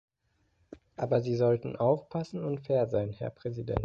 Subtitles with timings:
[0.97, 3.79] Aber Sie sollten aufpassen und fair sein, Herr Präsident.